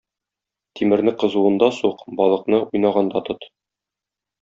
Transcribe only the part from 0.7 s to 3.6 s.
Тимерне кызуында сук, балыкны уйнаганда тот.